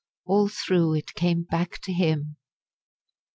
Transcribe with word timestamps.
All 0.25 0.47
through 0.49 0.95
it 0.95 1.13
came 1.13 1.43
back 1.43 1.79
to 1.83 1.93
him. 1.93 2.37